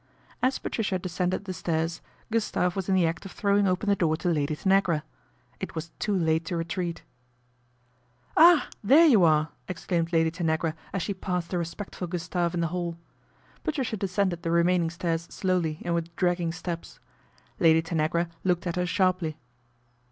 As 0.41 0.57
Patricia 0.57 0.97
descended 0.97 1.45
the 1.45 1.53
stairs, 1.53 2.01
Gustave 2.31 2.75
was 2.75 2.89
in 2.89 2.95
the 2.95 3.05
act 3.05 3.23
of 3.23 3.31
throwing 3.31 3.67
open 3.67 3.87
the 3.87 3.95
door 3.95 4.17
to 4.17 4.29
Lady 4.29 4.55
Tanagra. 4.55 5.03
It 5.59 5.75
was 5.75 5.91
too 5.99 6.15
late 6.15 6.43
to 6.45 6.57
retreat." 6.57 7.03
Ah! 8.35 8.67
there 8.83 9.05
you 9.05 9.23
are," 9.23 9.49
exclaimed 9.67 10.11
Lady 10.11 10.31
Tanagra 10.31 10.73
as 10.91 11.03
she 11.03 11.13
passed 11.13 11.51
the 11.51 11.59
respectful 11.59 12.07
Gustave 12.07 12.55
in 12.55 12.61
the 12.61 12.69
hall. 12.73 12.97
Patricia 13.63 13.95
descended 13.95 14.41
the 14.41 14.49
remaining 14.49 14.89
stairs 14.89 15.27
slowly 15.29 15.79
and 15.85 15.93
with 15.93 16.15
dragging 16.15 16.51
steps. 16.51 16.99
Lady 17.59 17.83
Tanagra 17.83 18.27
looked 18.43 18.65
at 18.65 18.77
her 18.77 18.87
sharply. 18.87 19.37